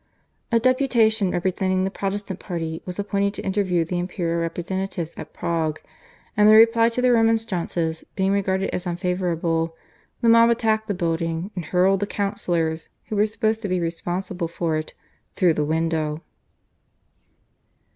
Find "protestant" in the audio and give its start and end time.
1.91-2.39